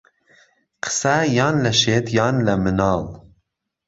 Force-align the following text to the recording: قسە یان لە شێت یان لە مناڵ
قسە 0.83 1.15
یان 1.37 1.55
لە 1.65 1.71
شێت 1.81 2.05
یان 2.17 2.35
لە 2.47 2.53
مناڵ 2.63 3.03